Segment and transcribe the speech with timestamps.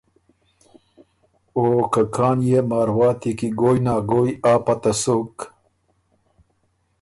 [1.57, 5.35] او که کان يې مارواتی کی ګوی نا ګوی آ پته سُک